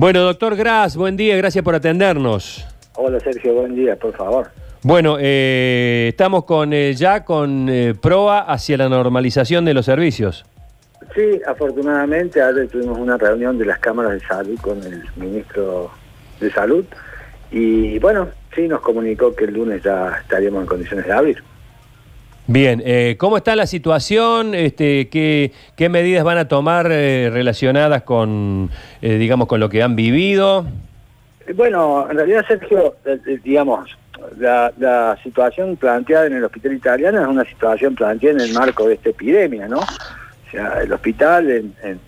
[0.00, 2.66] Bueno, doctor Gras, buen día, gracias por atendernos.
[2.94, 4.50] Hola Sergio, buen día, por favor.
[4.82, 10.46] Bueno, eh, estamos con eh, ya con eh, proa hacia la normalización de los servicios.
[11.14, 15.90] Sí, afortunadamente ayer tuvimos una reunión de las cámaras de salud con el ministro
[16.40, 16.86] de salud
[17.50, 21.49] y bueno, sí nos comunicó que el lunes ya estaríamos en condiciones de abrir.
[22.52, 24.56] Bien, eh, ¿cómo está la situación?
[24.56, 28.68] Este, ¿qué, qué medidas van a tomar eh, relacionadas con,
[29.00, 30.66] eh, digamos, con lo que han vivido?
[31.54, 33.96] Bueno, en realidad Sergio, eh, eh, digamos,
[34.36, 38.94] la, situación planteada en el hospital italiano es una situación planteada en el marco de
[38.94, 39.78] esta epidemia, ¿no?
[39.78, 42.00] O sea, el hospital en- en,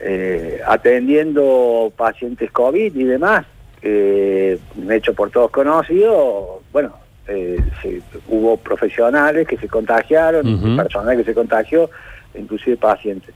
[0.00, 3.46] eh, atendiendo pacientes COVID y demás,
[3.80, 4.58] eh,
[4.90, 11.34] hecho por todos conocido, bueno, eh, se- hubo profesionales que se contagiaron, personal que se
[11.34, 11.90] contagió,
[12.34, 13.34] inclusive pacientes.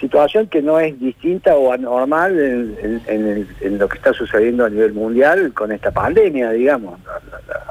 [0.00, 4.12] Situación que no es distinta o anormal en, en- en el- en lo que está
[4.12, 6.98] sucediendo a nivel mundial con esta pandemia, digamos.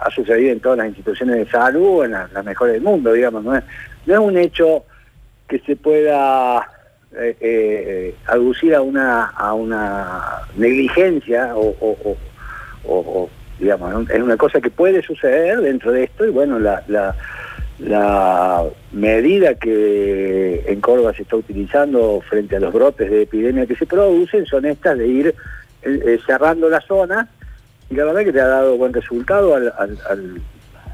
[0.02, 3.44] Ha sucedido en todas las instituciones de salud, en las, las mejores del mundo, digamos.
[3.44, 3.64] No es,
[4.06, 4.84] no es un hecho
[5.50, 6.66] que se pueda
[7.14, 10.22] eh, eh, aducir a una, a una
[10.56, 12.18] negligencia o, o- o-
[12.86, 13.30] o- o,
[14.09, 17.16] es una cosa que puede suceder dentro de esto y bueno, la, la,
[17.80, 23.76] la medida que en Córdoba se está utilizando frente a los brotes de epidemia que
[23.76, 25.34] se producen son estas de ir eh,
[25.84, 27.28] eh, cerrando la zona
[27.90, 30.42] y la verdad que te ha dado buen resultado al, al- al-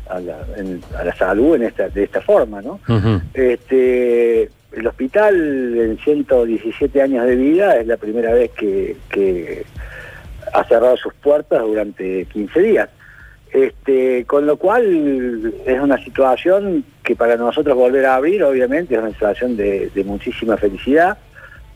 [0.10, 2.80] a, la, en- a la salud en esta, de esta forma, ¿no?
[3.34, 5.36] Este, el hospital
[5.78, 9.66] en 117 años de vida es la primera vez que, que
[10.54, 12.90] ha cerrado sus puertas durante 15 días.
[13.52, 19.02] Este, con lo cual es una situación que para nosotros volver a abrir, obviamente, es
[19.02, 21.18] una situación de, muchísima felicidad.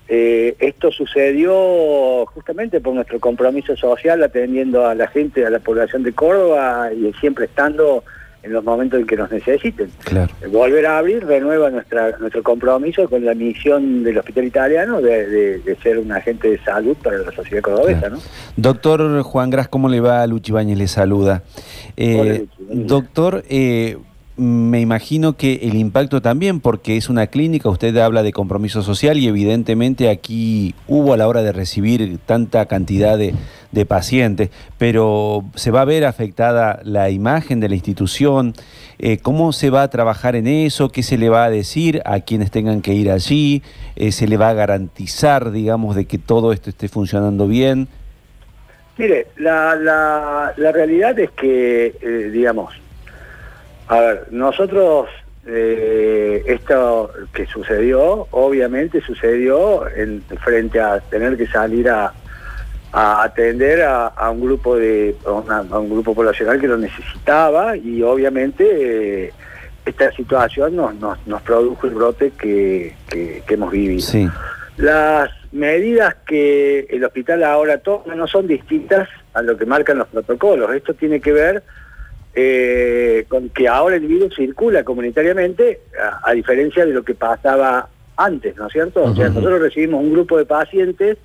[0.07, 6.03] Eh, esto sucedió justamente por nuestro compromiso social atendiendo a la gente, a la población
[6.03, 8.03] de Córdoba y siempre estando
[8.43, 9.89] en los momentos en que nos necesiten.
[10.03, 10.33] Claro.
[10.51, 15.59] Volver a abrir renueva nuestra, nuestro compromiso con la misión del Hospital Italiano de, de-
[15.59, 18.15] de ser un agente de salud para la sociedad cordobesa, Claro.
[18.15, 18.21] ¿no?
[18.57, 20.25] Doctor Juan Gras, ¿cómo le va?
[20.25, 21.43] Luchi Bañez le saluda.
[21.97, 23.97] Eh, Hola, doctor, eh,
[24.37, 29.17] me imagino que el impacto también, porque es una clínica, usted habla de compromiso social
[29.19, 33.35] y evidentemente aquí hubo a la hora de recibir tanta cantidad de,
[33.71, 38.53] de pacientes, pero se va a ver afectada la imagen de la institución.
[38.99, 40.89] Eh, ¿Cómo se va a trabajar en eso?
[40.89, 43.63] ¿Qué se le va a decir a quienes tengan que ir allí?
[43.95, 47.87] Eh, ¿Se le va a garantizar, digamos, de que todo esto esté funcionando bien?
[48.97, 52.73] Mire, la, la, la realidad es que, eh, digamos,
[53.87, 55.09] a ver, nosotros,
[55.43, 62.13] esto que sucedió, obviamente sucedió en, frente a tener que salir a,
[62.93, 66.77] a atender a, a un grupo de a, una- a un grupo poblacional que lo
[66.77, 69.33] necesitaba y obviamente eh,
[69.85, 74.01] esta situación nos, nos, nos produjo el brote que, que- que hemos vivido.
[74.01, 74.27] Sí.
[74.77, 80.07] Las medidas que el hospital ahora toma no son distintas a lo que marcan los
[80.07, 80.73] protocolos.
[80.73, 81.63] Esto tiene que ver
[82.33, 87.87] eh, con que ahora el virus circula comunitariamente, a, a diferencia de lo que pasaba
[88.17, 89.03] antes, ¿no es cierto?
[89.03, 91.17] O sea, nosotros recibimos un grupo de pacientes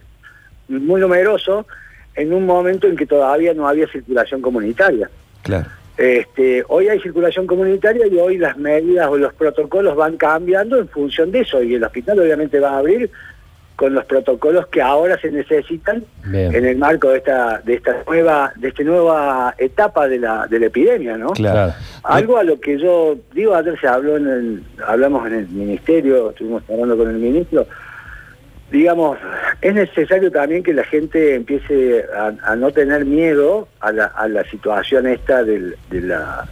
[0.68, 1.66] muy numeroso
[2.14, 5.08] en un momento en que todavía no había circulación comunitaria.
[5.42, 5.66] Claro.
[5.96, 10.88] Este, hoy hay circulación comunitaria y hoy las medidas o los protocolos van cambiando en
[10.88, 13.10] función de eso y el hospital obviamente va a abrir
[13.76, 16.54] con los protocolos que ahora se necesitan Bien.
[16.54, 20.60] en el marco de esta de esta nueva de esta nueva etapa de la de
[20.60, 21.30] la epidemia, ¿no?
[21.30, 21.74] Claro.
[22.02, 26.30] Algo a lo que yo digo ayer se habló en el hablamos en el ministerio,
[26.30, 27.66] estuvimos hablando con el ministro.
[28.70, 29.16] Digamos,
[29.60, 34.26] es necesario también que la gente empiece a, a no tener miedo a la, a
[34.28, 36.48] la situación esta del, de la,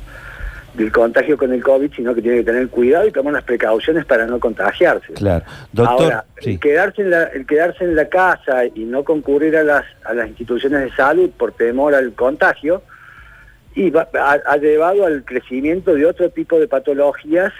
[0.75, 4.05] del contagio con el COVID, sino que tiene que tener cuidado y tomar las precauciones
[4.05, 5.13] para no contagiarse.
[5.15, 5.45] Claro.
[5.73, 6.51] Doctor, Ahora, sí.
[6.53, 10.15] el, quedarse en la, el quedarse en la casa y no concurrir a las, a
[10.15, 12.83] las instituciones de salud por temor al contagio,
[13.75, 17.53] y va- ha, ha llevado al crecimiento de otro tipo de patologías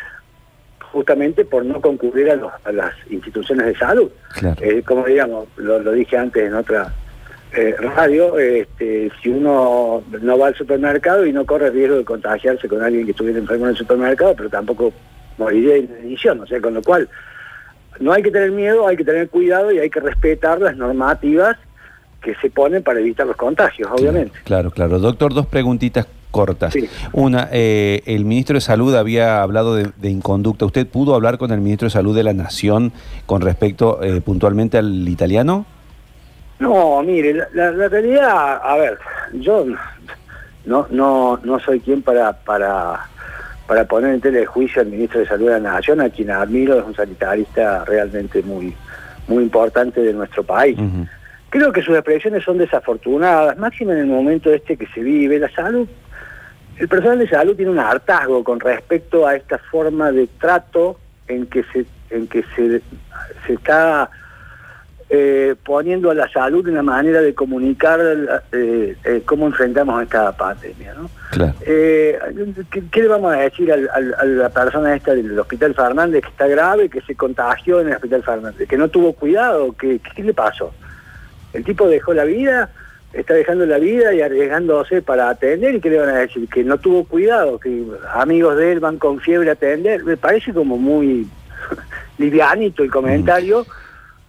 [0.95, 4.09] justamente por no concurrir a, los- a las instituciones de salud.
[4.39, 4.57] Claro.
[4.63, 6.93] Eh, como digamos, lo, lo dije antes en otra
[7.53, 12.69] eh, radio, este, si uno no va al supermercado y no corre riesgo de contagiarse
[12.69, 14.93] con alguien que estuviera enfermo en el supermercado, pero tampoco
[15.37, 17.09] moriría de inanición, o sea, con lo cual
[18.01, 21.57] no hay que tener miedo, hay que tener cuidado y hay que respetar las normativas
[22.23, 24.33] que se ponen para evitar los contagios, obviamente.
[24.45, 24.99] Claro, claro.
[24.99, 26.73] Doctor, dos preguntitas cortas.
[26.73, 26.89] Sí.
[27.13, 30.67] Una, eh, el ministro de Salud había hablado de, de inconducta.
[30.67, 32.93] ¿Usted pudo hablar con el ministro de Salud de la Nación
[33.27, 35.65] con respecto eh, puntualmente al italiano?
[36.59, 38.99] No, mire, la, la- la realidad, a ver,
[39.33, 39.65] yo
[40.67, 43.07] no no no soy quien para para
[43.67, 46.31] para poner en tela de juicio al ministro de Salud de la Nación, a quien
[46.31, 48.75] admiro, es un sanitarista realmente muy
[49.27, 50.77] muy importante de nuestro país.
[51.51, 55.39] Creo que sus expresiones son desafortunadas, máximo en el momento este que se vive.
[55.39, 55.87] La salud,
[56.79, 60.99] el personal de salud tiene un hartazgo con respecto a esta forma de trato
[61.29, 62.81] en que se, en que se,
[63.47, 64.11] se está
[65.11, 68.01] eh, poniendo a la salud una manera de comunicar
[68.53, 70.95] eh, eh, cómo enfrentamos esta pandemia.
[70.95, 71.11] ¿no?
[71.31, 71.55] Claro.
[71.65, 76.23] ¿qué, qué le vamos a decir al- al- a la persona esta del Hospital Fernández
[76.23, 79.75] que está grave, que se contagió en el Hospital Fernández, que no tuvo cuidado?
[79.79, 80.73] ¿Qué, qué le pasó?
[81.53, 82.71] El tipo dejó la vida,
[83.15, 86.49] está dejando la vida y arriesgándose para atender y qué le van a decir?
[86.49, 90.05] Que no tuvo cuidado, que amigos de él van con fiebre a atender.
[90.05, 91.27] Me parece como muy
[92.19, 93.67] livianito el comentario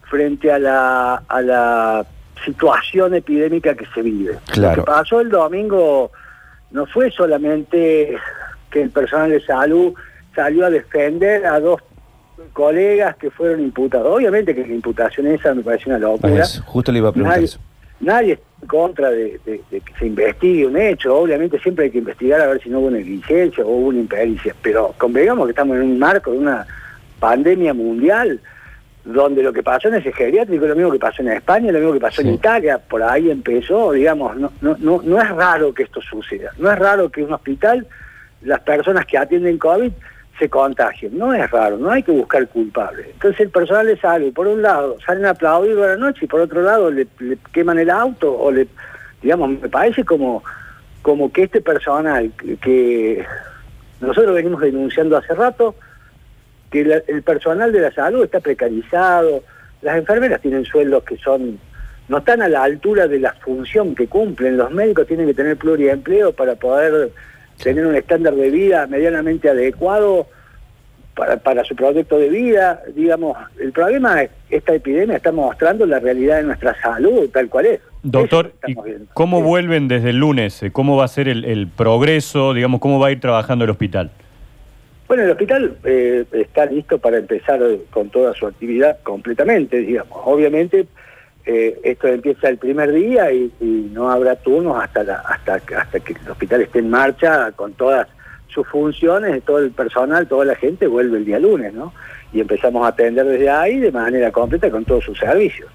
[0.03, 2.05] frente a la, a la
[2.43, 4.37] situación epidémica que se vive.
[4.51, 4.77] Claro.
[4.77, 6.11] Lo que pasó el domingo
[6.71, 8.17] no fue solamente
[8.69, 9.93] que el personal de salud
[10.35, 11.81] salió a defender a dos
[12.53, 14.07] colegas que fueron imputados.
[14.15, 16.43] Obviamente que la imputación esa me parece una locura.
[16.43, 17.59] Eso, justo le iba a preguntar Nadie, eso.
[17.99, 21.15] Nadie está en contra de, de- de que se investigue un hecho.
[21.15, 24.55] Obviamente siempre hay que investigar a ver si no hubo negligencia o hubo una impericia.
[24.61, 26.65] Pero convengamos que estamos en un marco de una
[27.19, 28.39] pandemia mundial
[29.03, 31.77] donde lo que pasó en ese geriátrico es lo mismo que pasó en España, lo
[31.77, 32.27] mismo que pasó Sí.
[32.27, 36.51] en Italia, por ahí empezó, digamos, no, no, no, no es raro que esto suceda,
[36.57, 37.85] no es raro que un hospital
[38.41, 39.91] las personas que atienden COVID
[40.37, 43.07] se contagien, no es raro, no hay que buscar culpables.
[43.13, 46.27] Entonces el personal de salud, por un lado, salen a aplaudir a la noche y
[46.27, 47.07] por otro lado le,
[47.53, 48.67] queman el auto o le,
[49.21, 50.43] digamos, me parece como,
[51.01, 53.25] como que este personal que,
[54.01, 55.75] nosotros venimos denunciando hace rato,
[56.69, 59.41] que el personal de la salud está precarizado,
[59.81, 61.57] las enfermeras tienen sueldos que son
[62.07, 65.57] no están a la altura de la función que cumplen, los médicos tienen que tener
[65.57, 67.11] pluriempleo para poder
[67.61, 70.27] tener un estándar de vida medianamente adecuado
[71.15, 75.99] para, para su proyecto de vida, digamos, el problema es esta epidemia está mostrando la
[75.99, 77.79] realidad de nuestra salud tal cual es.
[78.03, 79.05] Doctor, Eso ¿y estamos viendo.
[79.13, 80.61] ¿cómo vuelven desde el lunes?
[80.61, 82.53] Eh, ¿Cómo va a ser el, el progreso?
[82.53, 84.11] Digamos, ¿cómo va a ir trabajando el hospital?
[85.07, 87.59] Bueno, el hospital eh, está listo para empezar
[87.91, 90.17] con toda su actividad completamente, digamos.
[90.25, 90.87] Obviamente
[91.45, 93.51] eh, esto empieza el primer día y,
[93.93, 98.07] no habrá turnos hasta, hasta, hasta que el hospital esté en marcha con todas
[98.47, 101.93] sus funciones, todo el personal, toda la gente vuelve el día lunes, ¿no?
[102.33, 105.69] Y empezamos a atender desde ahí de manera completa con todos sus servicios.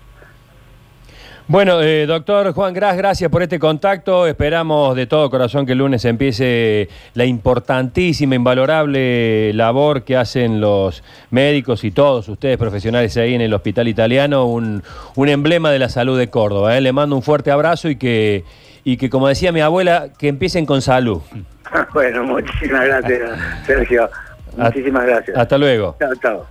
[1.50, 4.24] Bueno, eh, doctor Juan Gras, gracias por este contacto.
[4.28, 11.02] Esperamos de todo corazón que el lunes empiece la importantísima, invalorable labor que hacen los
[11.32, 14.84] médicos y todos ustedes profesionales ahí en el Hospital Italiano, un,
[15.16, 16.78] un emblema de la salud de Córdoba.
[16.78, 16.80] ¿eh?
[16.80, 18.44] Le mando un fuerte abrazo y que,
[18.84, 21.20] y que, como decía mi abuela, que empiecen con salud.
[21.92, 23.28] bueno, muchísimas gracias,
[23.66, 24.08] Sergio.
[24.56, 25.36] Muchísimas gracias.
[25.36, 25.96] Hasta luego.
[25.98, 26.46] Chao, chao.